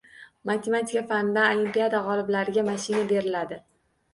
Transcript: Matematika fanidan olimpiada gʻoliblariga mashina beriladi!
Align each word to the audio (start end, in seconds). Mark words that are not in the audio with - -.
Matematika 0.51 1.03
fanidan 1.11 1.51
olimpiada 1.55 1.99
gʻoliblariga 2.07 2.67
mashina 2.71 3.03
beriladi! 3.13 3.63